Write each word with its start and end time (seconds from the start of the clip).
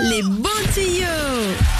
Les 0.00 0.22
bons 0.22 0.48
tuyaux 0.74 1.75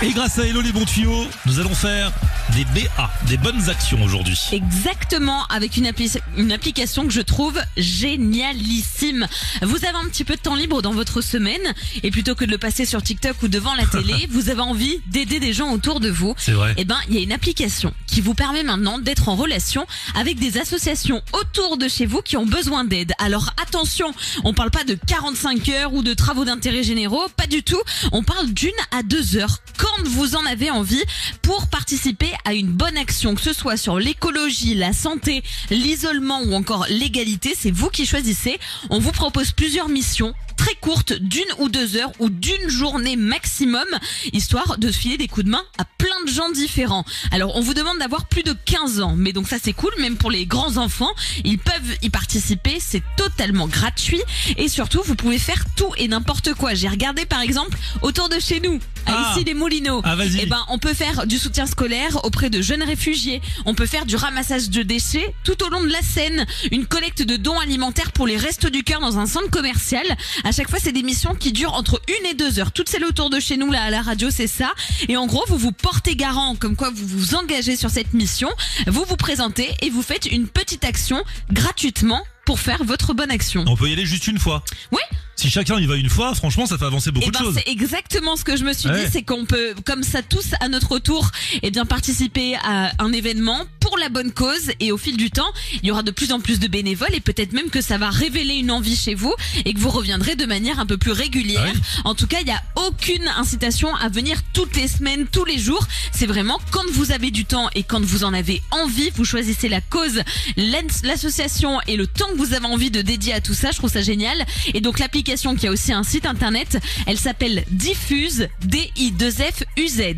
Et 0.00 0.10
grâce 0.12 0.38
à 0.38 0.46
Hello 0.46 0.60
les 0.60 0.70
bons 0.70 0.84
tuyaux, 0.84 1.26
nous 1.46 1.58
allons 1.58 1.74
faire 1.74 2.12
des 2.54 2.64
BA, 2.66 3.10
des 3.26 3.36
bonnes 3.36 3.68
actions 3.68 4.00
aujourd'hui. 4.04 4.38
Exactement, 4.52 5.44
avec 5.46 5.76
une, 5.76 5.86
appli- 5.86 6.20
une 6.36 6.52
application 6.52 7.04
que 7.04 7.12
je 7.12 7.20
trouve 7.20 7.60
génialissime. 7.76 9.26
Vous 9.62 9.76
avez 9.84 9.96
un 9.96 10.08
petit 10.08 10.22
peu 10.22 10.36
de 10.36 10.40
temps 10.40 10.54
libre 10.54 10.82
dans 10.82 10.92
votre 10.92 11.20
semaine, 11.20 11.60
et 12.04 12.12
plutôt 12.12 12.36
que 12.36 12.44
de 12.44 12.50
le 12.52 12.58
passer 12.58 12.86
sur 12.86 13.02
TikTok 13.02 13.42
ou 13.42 13.48
devant 13.48 13.74
la 13.74 13.86
télé, 14.00 14.28
vous 14.30 14.50
avez 14.50 14.60
envie 14.60 15.00
d'aider 15.08 15.40
des 15.40 15.52
gens 15.52 15.72
autour 15.72 15.98
de 15.98 16.10
vous. 16.10 16.32
C'est 16.38 16.52
vrai. 16.52 16.74
Eh 16.76 16.84
ben, 16.84 16.96
il 17.08 17.16
y 17.16 17.18
a 17.18 17.22
une 17.22 17.32
application 17.32 17.92
qui 18.06 18.20
vous 18.20 18.34
permet 18.34 18.62
maintenant 18.62 18.98
d'être 18.98 19.28
en 19.28 19.34
relation 19.34 19.84
avec 20.14 20.38
des 20.38 20.58
associations 20.58 21.22
autour 21.32 21.76
de 21.76 21.88
chez 21.88 22.06
vous 22.06 22.22
qui 22.22 22.36
ont 22.36 22.46
besoin 22.46 22.84
d'aide. 22.84 23.12
Alors 23.18 23.50
attention, 23.60 24.14
on 24.44 24.54
parle 24.54 24.70
pas 24.70 24.84
de 24.84 24.96
45 25.08 25.68
heures 25.70 25.92
ou 25.92 26.02
de 26.04 26.14
travaux 26.14 26.44
d'intérêt 26.44 26.84
généraux, 26.84 27.26
pas 27.36 27.48
du 27.48 27.64
tout. 27.64 27.80
On 28.12 28.22
parle 28.22 28.52
d'une 28.52 28.70
à 28.92 29.02
deux 29.02 29.36
heures 29.36 29.58
quand 29.76 29.87
vous 30.04 30.36
en 30.36 30.44
avez 30.46 30.70
envie 30.70 31.02
pour 31.42 31.66
participer 31.68 32.30
à 32.44 32.54
une 32.54 32.68
bonne 32.68 32.96
action, 32.96 33.34
que 33.34 33.40
ce 33.42 33.52
soit 33.52 33.76
sur 33.76 33.98
l'écologie, 33.98 34.74
la 34.74 34.92
santé, 34.92 35.42
l'isolement 35.70 36.40
ou 36.42 36.54
encore 36.54 36.86
l'égalité. 36.88 37.54
C'est 37.58 37.70
vous 37.70 37.90
qui 37.90 38.06
choisissez. 38.06 38.58
On 38.90 38.98
vous 38.98 39.12
propose 39.12 39.52
plusieurs 39.52 39.88
missions 39.88 40.34
très 40.56 40.74
courtes 40.74 41.12
d'une 41.12 41.44
ou 41.58 41.68
deux 41.68 41.96
heures 41.96 42.10
ou 42.18 42.30
d'une 42.30 42.68
journée 42.68 43.14
maximum, 43.14 43.86
histoire 44.32 44.76
de 44.78 44.90
filer 44.90 45.16
des 45.16 45.28
coups 45.28 45.46
de 45.46 45.50
main 45.50 45.62
à 45.78 45.84
plein 45.84 46.24
de 46.26 46.30
gens 46.30 46.50
différents. 46.50 47.04
Alors 47.30 47.54
on 47.54 47.60
vous 47.60 47.74
demande 47.74 47.98
d'avoir 47.98 48.26
plus 48.26 48.42
de 48.42 48.52
15 48.64 49.00
ans, 49.00 49.14
mais 49.16 49.32
donc 49.32 49.46
ça 49.46 49.56
c'est 49.62 49.72
cool, 49.72 49.92
même 50.00 50.16
pour 50.16 50.32
les 50.32 50.46
grands 50.46 50.76
enfants, 50.76 51.10
ils 51.44 51.58
peuvent 51.58 51.96
y 52.02 52.10
participer, 52.10 52.78
c'est 52.80 53.04
totalement 53.16 53.68
gratuit 53.68 54.20
et 54.56 54.68
surtout 54.68 55.00
vous 55.04 55.14
pouvez 55.14 55.38
faire 55.38 55.64
tout 55.76 55.92
et 55.96 56.08
n'importe 56.08 56.54
quoi. 56.54 56.74
J'ai 56.74 56.88
regardé 56.88 57.24
par 57.24 57.40
exemple 57.40 57.78
autour 58.02 58.28
de 58.28 58.40
chez 58.40 58.58
nous, 58.60 58.80
à 59.06 59.12
Ah. 59.14 59.32
ici 59.36 59.44
les 59.44 59.54
Moulineaux. 59.54 59.77
Ah, 60.04 60.16
vas-y. 60.16 60.40
Eh 60.42 60.46
ben 60.46 60.64
on 60.68 60.78
peut 60.78 60.94
faire 60.94 61.26
du 61.26 61.38
soutien 61.38 61.66
scolaire 61.66 62.24
auprès 62.24 62.50
de 62.50 62.60
jeunes 62.62 62.82
réfugiés, 62.82 63.40
on 63.64 63.74
peut 63.74 63.86
faire 63.86 64.06
du 64.06 64.16
ramassage 64.16 64.70
de 64.70 64.82
déchets 64.82 65.34
tout 65.44 65.62
au 65.64 65.68
long 65.68 65.82
de 65.82 65.88
la 65.88 66.02
Seine, 66.02 66.46
une 66.70 66.86
collecte 66.86 67.22
de 67.22 67.36
dons 67.36 67.58
alimentaires 67.58 68.12
pour 68.12 68.26
les 68.26 68.36
restos 68.36 68.70
du 68.70 68.82
cœur 68.82 69.00
dans 69.00 69.18
un 69.18 69.26
centre 69.26 69.50
commercial. 69.50 70.04
À 70.44 70.52
chaque 70.52 70.70
fois, 70.70 70.78
c'est 70.82 70.92
des 70.92 71.02
missions 71.02 71.34
qui 71.34 71.52
durent 71.52 71.74
entre 71.74 72.00
une 72.08 72.26
et 72.26 72.34
deux 72.34 72.58
heures. 72.58 72.72
Toutes 72.72 72.88
celles 72.88 73.04
autour 73.04 73.30
de 73.30 73.40
chez 73.40 73.56
nous, 73.56 73.70
là, 73.70 73.82
à 73.82 73.90
la 73.90 74.02
radio, 74.02 74.28
c'est 74.30 74.46
ça. 74.46 74.72
Et 75.08 75.16
en 75.16 75.26
gros, 75.26 75.44
vous 75.48 75.58
vous 75.58 75.72
portez 75.72 76.16
garant, 76.16 76.54
comme 76.56 76.76
quoi 76.76 76.90
vous 76.90 77.06
vous 77.06 77.34
engagez 77.34 77.76
sur 77.76 77.90
cette 77.90 78.14
mission. 78.14 78.48
Vous 78.86 79.04
vous 79.08 79.16
présentez 79.16 79.70
et 79.82 79.90
vous 79.90 80.02
faites 80.02 80.26
une 80.26 80.48
petite 80.48 80.84
action 80.84 81.22
gratuitement 81.52 82.22
pour 82.44 82.60
faire 82.60 82.82
votre 82.84 83.12
bonne 83.12 83.30
action. 83.30 83.64
On 83.66 83.76
peut 83.76 83.88
y 83.88 83.92
aller 83.92 84.06
juste 84.06 84.26
une 84.26 84.38
fois. 84.38 84.62
Oui. 84.92 85.02
Si 85.38 85.48
chacun 85.50 85.78
y 85.78 85.86
va 85.86 85.94
une 85.94 86.08
fois, 86.08 86.34
franchement, 86.34 86.66
ça 86.66 86.76
fait 86.78 86.84
avancer 86.84 87.12
beaucoup 87.12 87.28
Eh 87.28 87.30
de 87.30 87.38
ben, 87.38 87.44
choses. 87.44 87.54
c'est 87.64 87.70
exactement 87.70 88.34
ce 88.34 88.42
que 88.42 88.56
je 88.56 88.64
me 88.64 88.72
suis 88.72 88.88
Ouais. 88.88 89.04
dit, 89.04 89.10
c'est 89.12 89.22
qu'on 89.22 89.44
peut, 89.44 89.72
comme 89.86 90.02
ça, 90.02 90.20
tous 90.20 90.48
à 90.58 90.68
notre 90.68 90.98
tour, 90.98 91.30
eh 91.62 91.70
bien, 91.70 91.86
participer 91.86 92.56
à 92.64 92.90
un 92.98 93.12
événement 93.12 93.60
pour 93.98 94.04
la 94.04 94.08
bonne 94.10 94.30
cause. 94.32 94.70
Et 94.78 94.92
au 94.92 94.96
fil 94.98 95.16
du 95.16 95.30
temps, 95.32 95.50
il 95.82 95.86
y 95.88 95.90
aura 95.90 96.04
de 96.04 96.12
plus 96.12 96.30
en 96.30 96.38
plus 96.38 96.60
de 96.60 96.68
bénévoles 96.68 97.14
et 97.14 97.20
peut-être 97.20 97.52
même 97.52 97.68
que 97.68 97.80
ça 97.80 97.98
va 97.98 98.10
révéler 98.10 98.54
une 98.54 98.70
envie 98.70 98.94
chez 98.94 99.14
vous 99.16 99.34
et 99.64 99.74
que 99.74 99.78
vous 99.80 99.88
reviendrez 99.90 100.36
de 100.36 100.46
manière 100.46 100.78
un 100.78 100.86
peu 100.86 100.96
plus 100.98 101.10
régulière. 101.10 101.64
Ah 101.66 101.72
oui. 101.74 101.80
En 102.04 102.14
tout 102.14 102.28
cas, 102.28 102.38
il 102.40 102.44
n'y 102.46 102.52
a 102.52 102.62
aucune 102.86 103.26
incitation 103.36 103.92
à 103.96 104.08
venir 104.08 104.38
toutes 104.52 104.76
les 104.76 104.86
semaines, 104.86 105.26
tous 105.26 105.44
les 105.44 105.58
jours. 105.58 105.84
C'est 106.12 106.26
vraiment 106.26 106.60
quand 106.70 106.84
vous 106.92 107.10
avez 107.10 107.32
du 107.32 107.44
temps 107.44 107.70
et 107.74 107.82
quand 107.82 108.00
vous 108.04 108.22
en 108.22 108.32
avez 108.34 108.62
envie, 108.70 109.10
vous 109.16 109.24
choisissez 109.24 109.68
la 109.68 109.80
cause, 109.80 110.22
l'as- 110.56 111.02
l'association 111.02 111.80
et 111.88 111.96
le 111.96 112.06
temps 112.06 112.28
que 112.32 112.36
vous 112.38 112.54
avez 112.54 112.66
envie 112.66 112.92
de 112.92 113.02
dédier 113.02 113.32
à 113.32 113.40
tout 113.40 113.54
ça. 113.54 113.72
Je 113.72 113.78
trouve 113.78 113.90
ça 113.90 114.02
génial. 114.02 114.46
Et 114.74 114.80
donc 114.80 115.00
l'application 115.00 115.56
qui 115.56 115.66
a 115.66 115.72
aussi 115.72 115.92
un 115.92 116.04
site 116.04 116.24
internet, 116.26 116.78
elle 117.06 117.18
s'appelle 117.18 117.64
Diffuse, 117.72 118.46
D-I-2-F-U-Z. 118.64 120.16